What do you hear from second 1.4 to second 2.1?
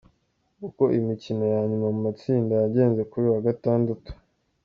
ya nyuma mu